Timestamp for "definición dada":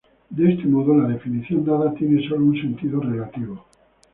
1.09-1.93